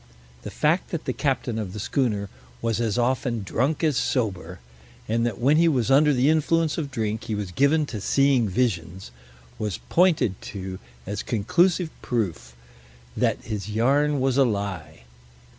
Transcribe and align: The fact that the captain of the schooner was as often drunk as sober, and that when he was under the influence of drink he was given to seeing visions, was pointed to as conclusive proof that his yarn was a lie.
The 0.41 0.49
fact 0.49 0.89
that 0.89 1.05
the 1.05 1.13
captain 1.13 1.59
of 1.59 1.73
the 1.73 1.79
schooner 1.79 2.27
was 2.59 2.81
as 2.81 2.97
often 2.97 3.43
drunk 3.43 3.83
as 3.83 3.97
sober, 3.97 4.57
and 5.07 5.27
that 5.27 5.37
when 5.37 5.57
he 5.57 5.67
was 5.67 5.91
under 5.91 6.11
the 6.11 6.27
influence 6.27 6.79
of 6.79 6.89
drink 6.89 7.25
he 7.25 7.35
was 7.35 7.51
given 7.51 7.85
to 7.85 8.01
seeing 8.01 8.49
visions, 8.49 9.11
was 9.59 9.77
pointed 9.77 10.41
to 10.41 10.79
as 11.05 11.21
conclusive 11.21 11.91
proof 12.01 12.55
that 13.15 13.43
his 13.43 13.69
yarn 13.69 14.19
was 14.19 14.37
a 14.37 14.43
lie. 14.43 15.03